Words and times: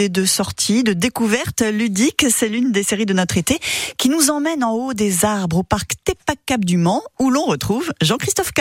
Et 0.00 0.08
de 0.08 0.24
sortie, 0.24 0.84
de 0.84 0.92
découverte 0.92 1.60
ludique, 1.60 2.26
c'est 2.30 2.48
l'une 2.48 2.70
des 2.70 2.84
séries 2.84 3.04
de 3.04 3.14
notre 3.14 3.36
été 3.36 3.58
qui 3.96 4.08
nous 4.08 4.30
emmène 4.30 4.62
en 4.62 4.72
haut 4.72 4.94
des 4.94 5.24
arbres 5.24 5.56
au 5.56 5.62
parc 5.64 5.94
Tepac 6.04 6.60
du 6.60 6.76
Mans 6.76 7.02
où 7.18 7.30
l'on 7.30 7.44
retrouve 7.44 7.92
Jean-Christophe 8.00 8.52
K. 8.52 8.60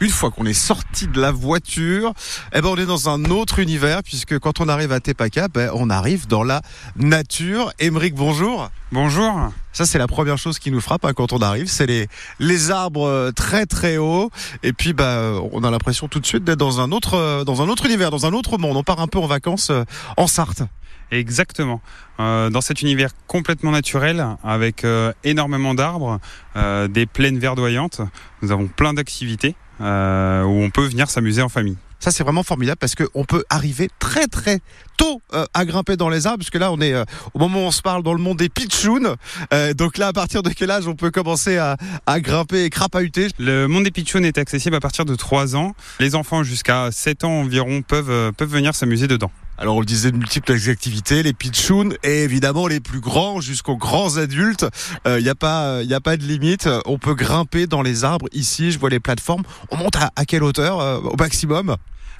Une 0.00 0.10
fois 0.10 0.30
qu'on 0.30 0.46
est 0.46 0.52
sorti 0.52 1.08
de 1.08 1.20
la 1.20 1.32
voiture, 1.32 2.12
eh 2.54 2.60
ben 2.60 2.68
on 2.68 2.76
est 2.76 2.86
dans 2.86 3.08
un 3.08 3.24
autre 3.24 3.58
univers 3.58 4.04
puisque 4.04 4.38
quand 4.38 4.60
on 4.60 4.68
arrive 4.68 4.92
à 4.92 5.00
Tepacap, 5.00 5.52
ben 5.52 5.70
on 5.74 5.90
arrive 5.90 6.28
dans 6.28 6.44
la 6.44 6.62
nature. 6.94 7.72
Émeric, 7.80 8.14
bonjour. 8.14 8.70
Bonjour. 8.92 9.52
Ça 9.72 9.86
c'est 9.86 9.98
la 9.98 10.06
première 10.06 10.38
chose 10.38 10.60
qui 10.60 10.70
nous 10.70 10.80
frappe 10.80 11.04
hein, 11.04 11.12
quand 11.14 11.32
on 11.32 11.38
arrive, 11.38 11.66
c'est 11.66 11.86
les 11.86 12.06
les 12.38 12.70
arbres 12.70 13.08
euh, 13.08 13.32
très 13.32 13.66
très 13.66 13.96
hauts 13.96 14.30
et 14.62 14.72
puis 14.72 14.92
bah 14.92 15.32
on 15.50 15.64
a 15.64 15.70
l'impression 15.70 16.06
tout 16.06 16.20
de 16.20 16.26
suite 16.26 16.44
d'être 16.44 16.58
dans 16.58 16.80
un 16.80 16.92
autre 16.92 17.14
euh, 17.14 17.42
dans 17.42 17.60
un 17.60 17.68
autre 17.68 17.86
univers, 17.86 18.12
dans 18.12 18.24
un 18.24 18.32
autre 18.34 18.56
monde. 18.56 18.76
On 18.76 18.84
part 18.84 19.00
un 19.00 19.08
peu 19.08 19.18
en 19.18 19.26
vacances 19.26 19.70
euh, 19.70 19.84
en 20.16 20.28
Sarthe. 20.28 20.62
Exactement. 21.10 21.80
Euh, 22.20 22.50
dans 22.50 22.60
cet 22.60 22.82
univers 22.82 23.10
complètement 23.26 23.70
naturel, 23.70 24.26
avec 24.44 24.84
euh, 24.84 25.12
énormément 25.24 25.74
d'arbres, 25.74 26.20
euh, 26.56 26.86
des 26.88 27.06
plaines 27.06 27.38
verdoyantes, 27.38 28.02
nous 28.42 28.52
avons 28.52 28.66
plein 28.66 28.92
d'activités 28.92 29.54
euh, 29.80 30.42
où 30.42 30.62
on 30.62 30.70
peut 30.70 30.86
venir 30.86 31.10
s'amuser 31.10 31.42
en 31.42 31.48
famille. 31.48 31.76
Ça 32.00 32.12
c'est 32.12 32.22
vraiment 32.22 32.44
formidable 32.44 32.78
parce 32.78 32.94
qu'on 32.94 33.24
peut 33.24 33.44
arriver 33.50 33.90
très 33.98 34.26
très 34.26 34.60
tôt 34.96 35.20
euh, 35.34 35.46
à 35.52 35.64
grimper 35.64 35.96
dans 35.96 36.08
les 36.08 36.26
arbres, 36.26 36.38
puisque 36.38 36.54
là 36.54 36.70
on 36.70 36.80
est 36.80 36.92
euh, 36.92 37.04
au 37.34 37.40
moment 37.40 37.64
où 37.64 37.66
on 37.66 37.70
se 37.72 37.82
parle 37.82 38.04
dans 38.04 38.12
le 38.14 38.20
monde 38.20 38.38
des 38.38 38.48
pitchouns. 38.48 39.16
Euh, 39.52 39.74
donc 39.74 39.98
là 39.98 40.08
à 40.08 40.12
partir 40.12 40.42
de 40.42 40.50
quel 40.50 40.70
âge 40.70 40.86
on 40.86 40.94
peut 40.94 41.10
commencer 41.10 41.58
à, 41.58 41.76
à 42.06 42.20
grimper 42.20 42.64
et 42.64 42.70
crapahuter? 42.70 43.28
Le 43.38 43.66
monde 43.66 43.84
des 43.84 43.90
pitchouns 43.90 44.22
est 44.22 44.38
accessible 44.38 44.76
à 44.76 44.80
partir 44.80 45.04
de 45.04 45.14
3 45.16 45.56
ans. 45.56 45.74
Les 45.98 46.14
enfants 46.14 46.44
jusqu'à 46.44 46.90
7 46.92 47.24
ans 47.24 47.40
environ 47.40 47.82
peuvent, 47.82 48.32
peuvent 48.32 48.48
venir 48.48 48.74
s'amuser 48.76 49.08
dedans. 49.08 49.32
Alors 49.60 49.76
on 49.76 49.80
le 49.80 49.86
disait, 49.86 50.12
de 50.12 50.16
multiples 50.16 50.52
activités, 50.70 51.24
les 51.24 51.32
pitchouns 51.32 51.90
et 52.04 52.22
évidemment 52.22 52.68
les 52.68 52.78
plus 52.78 53.00
grands 53.00 53.40
jusqu'aux 53.40 53.76
grands 53.76 54.16
adultes. 54.16 54.66
Il 55.04 55.22
n'y 55.22 55.28
a 55.28 55.34
pas, 55.34 55.82
il 55.82 55.92
a 55.92 56.00
pas 56.00 56.16
de 56.16 56.22
limite. 56.22 56.68
On 56.86 56.98
peut 56.98 57.14
grimper 57.14 57.66
dans 57.66 57.82
les 57.82 58.04
arbres. 58.04 58.26
Ici, 58.32 58.70
je 58.70 58.78
vois 58.78 58.90
les 58.90 59.00
plateformes. 59.00 59.42
On 59.70 59.76
monte 59.76 59.96
à, 59.96 60.12
à 60.14 60.24
quelle 60.24 60.44
hauteur 60.44 60.80
euh, 60.80 60.98
au 61.00 61.16
maximum? 61.16 61.76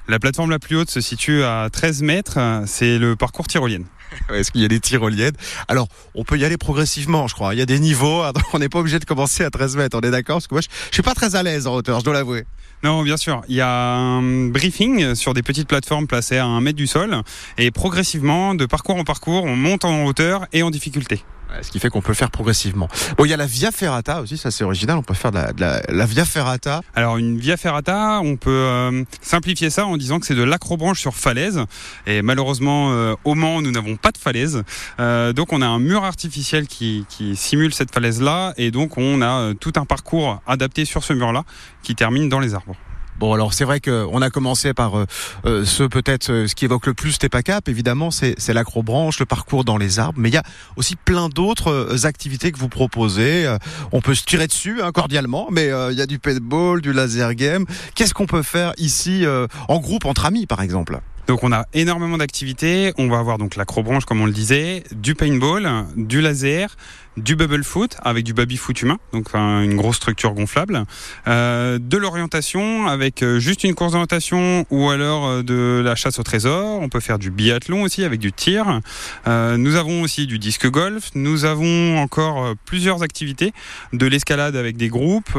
La 0.07 0.19
plateforme 0.19 0.49
la 0.49 0.59
plus 0.59 0.75
haute 0.75 0.89
se 0.89 1.01
situe 1.01 1.43
à 1.43 1.69
13 1.71 2.01
mètres. 2.01 2.39
C'est 2.65 2.97
le 2.97 3.15
parcours 3.15 3.47
tyrolienne. 3.47 3.85
Est-ce 4.33 4.51
qu'il 4.51 4.61
y 4.61 4.65
a 4.65 4.67
des 4.67 4.79
tyroliennes? 4.79 5.35
Alors, 5.67 5.87
on 6.15 6.23
peut 6.23 6.37
y 6.37 6.45
aller 6.45 6.57
progressivement, 6.57 7.27
je 7.27 7.35
crois. 7.35 7.53
Il 7.53 7.59
y 7.59 7.61
a 7.61 7.65
des 7.65 7.79
niveaux. 7.79 8.23
hein, 8.23 8.33
on 8.53 8.59
n'est 8.59 8.69
pas 8.69 8.79
obligé 8.79 8.99
de 8.99 9.05
commencer 9.05 9.43
à 9.43 9.49
13 9.49 9.77
mètres. 9.77 9.97
On 9.97 10.01
est 10.01 10.11
d'accord? 10.11 10.37
Parce 10.37 10.47
que 10.47 10.55
moi, 10.55 10.61
je, 10.61 10.67
suis 10.91 11.03
pas 11.03 11.13
très 11.13 11.35
à 11.35 11.43
l'aise 11.43 11.67
en 11.67 11.75
hauteur, 11.75 11.99
je 11.99 12.05
dois 12.05 12.13
l'avouer. 12.13 12.45
Non, 12.83 13.03
bien 13.03 13.17
sûr. 13.17 13.41
Il 13.49 13.55
y 13.55 13.61
a 13.61 13.69
un 13.69 14.47
briefing 14.47 15.13
sur 15.13 15.33
des 15.33 15.43
petites 15.43 15.67
plateformes 15.67 16.07
placées 16.07 16.37
à 16.37 16.45
un 16.45 16.61
mètre 16.61 16.77
du 16.77 16.87
sol. 16.87 17.21
Et 17.57 17.71
progressivement, 17.71 18.55
de 18.55 18.65
parcours 18.65 18.95
en 18.95 19.03
parcours, 19.03 19.43
on 19.43 19.55
monte 19.55 19.85
en 19.85 20.05
hauteur 20.05 20.47
et 20.53 20.63
en 20.63 20.71
difficulté. 20.71 21.23
Ce 21.61 21.71
qui 21.71 21.79
fait 21.79 21.89
qu'on 21.89 22.01
peut 22.01 22.11
le 22.11 22.15
faire 22.15 22.31
progressivement. 22.31 22.87
Il 23.19 23.25
y 23.25 23.33
a 23.33 23.37
la 23.37 23.45
Via 23.45 23.71
Ferrata 23.71 24.21
aussi, 24.21 24.37
ça 24.37 24.51
c'est 24.51 24.63
original. 24.63 24.97
On 24.97 25.03
peut 25.03 25.13
faire 25.13 25.31
de 25.31 25.37
la, 25.37 25.53
de 25.53 25.61
la, 25.61 25.81
la 25.89 26.05
Via 26.05 26.25
Ferrata. 26.25 26.81
Alors 26.95 27.17
une 27.17 27.37
via 27.37 27.57
ferrata, 27.57 28.19
on 28.23 28.35
peut 28.37 28.49
euh, 28.49 29.03
simplifier 29.21 29.69
ça 29.69 29.85
en 29.85 29.97
disant 29.97 30.19
que 30.19 30.25
c'est 30.25 30.35
de 30.35 30.43
l'acrobranche 30.43 30.99
sur 30.99 31.15
falaise. 31.15 31.61
Et 32.07 32.21
malheureusement, 32.21 32.91
euh, 32.91 33.15
au 33.23 33.35
Mans, 33.35 33.61
nous 33.61 33.71
n'avons 33.71 33.95
pas 33.95 34.11
de 34.11 34.17
falaise. 34.17 34.63
Euh, 34.99 35.33
donc 35.33 35.53
on 35.53 35.61
a 35.61 35.67
un 35.67 35.79
mur 35.79 36.03
artificiel 36.03 36.67
qui, 36.67 37.05
qui 37.09 37.35
simule 37.35 37.73
cette 37.73 37.93
falaise-là. 37.93 38.53
Et 38.57 38.71
donc 38.71 38.97
on 38.97 39.21
a 39.21 39.39
euh, 39.39 39.53
tout 39.53 39.73
un 39.75 39.85
parcours 39.85 40.41
adapté 40.47 40.85
sur 40.85 41.03
ce 41.03 41.13
mur-là 41.13 41.43
qui 41.83 41.95
termine 41.95 42.29
dans 42.29 42.39
les 42.39 42.53
arbres. 42.53 42.75
Bon, 43.19 43.33
alors 43.33 43.53
c'est 43.53 43.65
vrai 43.65 43.81
qu'on 43.81 44.21
a 44.21 44.29
commencé 44.29 44.73
par 44.73 44.97
euh, 44.97 45.05
euh, 45.45 45.65
ce 45.65 45.83
peut-être 45.83 46.31
euh, 46.31 46.47
ce 46.47 46.55
qui 46.55 46.63
évoque 46.63 46.87
le 46.87 46.93
plus 46.93 47.19
Tepacap. 47.19 47.67
Évidemment, 47.67 48.11
c'est 48.11 48.53
l'acrobranche, 48.53 49.19
le 49.19 49.25
parcours 49.25 49.65
dans 49.65 49.75
les 49.75 49.99
arbres. 49.99 50.17
Mais 50.17 50.29
il 50.29 50.35
y 50.35 50.37
a 50.37 50.43
aussi 50.77 50.95
plein 50.95 51.27
d'autres 51.27 51.69
euh, 51.69 52.05
activités 52.05 52.53
que 52.53 52.57
vous 52.57 52.69
proposez. 52.69 53.53
On 53.91 53.99
peut 53.99 54.15
se 54.15 54.23
tirer 54.23 54.47
dessus 54.47 54.81
hein, 54.81 54.93
cordialement, 54.93 55.49
mais 55.51 55.65
il 55.91 55.97
y 55.97 56.01
a 56.01 56.05
du 56.05 56.17
paintball, 56.17 56.81
du 56.81 56.93
laser 56.93 57.35
game. 57.35 57.65
Qu'est-ce 57.93 58.13
qu'on 58.13 58.25
peut 58.25 58.41
faire 58.41 58.71
ici 58.77 59.25
en 59.67 59.79
groupe, 59.79 60.05
entre 60.05 60.25
amis, 60.25 60.45
par 60.45 60.61
exemple? 60.61 60.99
Donc 61.27 61.43
on 61.43 61.51
a 61.51 61.65
énormément 61.73 62.17
d'activités. 62.17 62.93
On 62.97 63.07
va 63.07 63.19
avoir 63.19 63.37
donc 63.37 63.55
l'acrobranche 63.55 64.05
comme 64.05 64.21
on 64.21 64.25
le 64.25 64.31
disait, 64.31 64.83
du 64.91 65.13
paintball, 65.13 65.85
du 65.95 66.21
laser, 66.21 66.75
du 67.19 67.35
bubble 67.35 67.63
foot 67.63 67.97
avec 68.03 68.23
du 68.23 68.33
baby 68.33 68.57
foot 68.57 68.81
humain, 68.81 68.97
donc 69.13 69.27
un- 69.33 69.61
une 69.61 69.75
grosse 69.75 69.97
structure 69.97 70.33
gonflable, 70.33 70.83
euh, 71.27 71.77
de 71.79 71.97
l'orientation 71.97 72.87
avec 72.87 73.23
euh, 73.23 73.39
juste 73.39 73.63
une 73.63 73.75
course 73.75 73.91
d'orientation 73.91 74.65
ou 74.69 74.89
alors 74.89 75.27
euh, 75.27 75.43
de 75.43 75.81
la 75.83 75.95
chasse 75.95 76.19
au 76.19 76.23
trésor. 76.23 76.79
On 76.81 76.89
peut 76.89 76.99
faire 76.99 77.19
du 77.19 77.31
biathlon 77.31 77.83
aussi 77.83 78.03
avec 78.03 78.19
du 78.19 78.31
tir. 78.31 78.81
Nous 79.27 79.75
avons 79.75 80.01
aussi 80.01 80.27
du 80.27 80.39
disque 80.39 80.67
golf. 80.69 81.11
Nous 81.15 81.45
avons 81.45 81.97
encore 81.97 82.53
plusieurs 82.65 83.03
activités, 83.03 83.53
de 83.93 84.05
l'escalade 84.07 84.55
avec 84.55 84.77
des 84.77 84.87
groupes 84.89 85.37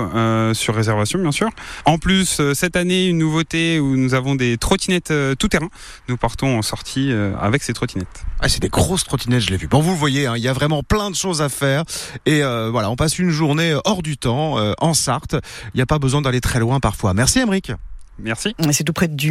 sur 0.52 0.74
réservation 0.74 1.18
bien 1.18 1.32
sûr. 1.32 1.48
En 1.84 1.98
plus 1.98 2.40
cette 2.54 2.76
année 2.76 3.06
une 3.06 3.18
nouveauté 3.18 3.80
où 3.80 3.96
nous 3.96 4.14
avons 4.14 4.34
des 4.34 4.56
trottinettes 4.58 5.12
tout 5.38 5.48
terrain. 5.48 5.68
Nous 6.08 6.16
partons 6.16 6.58
en 6.58 6.62
sortie 6.62 7.12
avec 7.40 7.62
ces 7.62 7.72
trottinettes. 7.72 8.24
Ah, 8.40 8.48
c'est 8.48 8.60
des 8.62 8.68
grosses 8.68 9.04
trottinettes, 9.04 9.42
je 9.42 9.50
l'ai 9.50 9.56
vu. 9.56 9.66
Bon, 9.66 9.80
vous 9.80 9.96
voyez, 9.96 10.26
hein, 10.26 10.34
il 10.36 10.42
y 10.42 10.48
a 10.48 10.52
vraiment 10.52 10.82
plein 10.82 11.10
de 11.10 11.16
choses 11.16 11.42
à 11.42 11.48
faire. 11.70 11.84
Et 12.26 12.42
euh, 12.42 12.70
voilà, 12.70 12.90
on 12.90 12.96
passe 12.96 13.18
une 13.18 13.30
journée 13.30 13.76
hors 13.84 14.02
du 14.02 14.16
temps, 14.16 14.58
euh, 14.58 14.72
en 14.78 14.94
Sarthe. 14.94 15.36
Il 15.74 15.78
n'y 15.78 15.82
a 15.82 15.86
pas 15.86 15.98
besoin 15.98 16.22
d'aller 16.22 16.40
très 16.40 16.58
loin 16.58 16.80
parfois. 16.80 17.14
Merci, 17.14 17.38
Emeric. 17.38 17.72
Merci. 18.18 18.54
C'est 18.72 18.84
tout 18.84 18.92
près 18.92 19.08
du 19.08 19.28